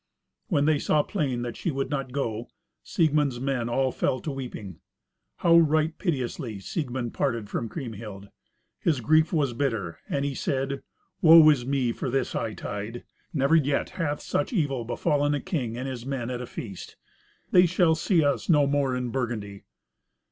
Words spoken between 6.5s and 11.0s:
Siegmund parted from Kriemhild! His grief was bitter, and he said,